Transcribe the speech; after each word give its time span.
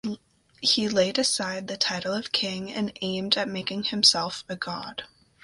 He 0.61 0.89
laid 0.89 1.19
aside 1.19 1.67
the 1.67 1.77
title 1.77 2.11
of 2.15 2.31
king 2.31 2.73
and 2.73 2.91
aimed 3.03 3.37
at 3.37 3.47
making 3.47 3.83
himself 3.83 4.43
a 4.49 4.55
god. 4.55 5.03